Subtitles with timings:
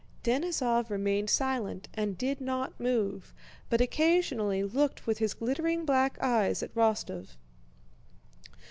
[0.23, 3.35] Denísov remained silent and did not move,
[3.69, 7.35] but occasionally looked with his glittering black eyes at Rostóv.